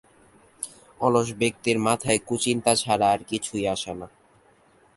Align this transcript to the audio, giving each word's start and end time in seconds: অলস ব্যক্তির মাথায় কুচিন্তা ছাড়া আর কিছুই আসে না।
অলস 0.99 1.27
ব্যক্তির 1.33 1.77
মাথায় 1.79 2.19
কুচিন্তা 2.27 2.73
ছাড়া 2.75 3.07
আর 3.11 3.21
কিছুই 3.23 3.63
আসে 3.67 3.93
না। 3.93 4.07